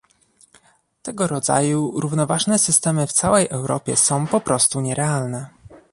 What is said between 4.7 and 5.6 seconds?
nierealne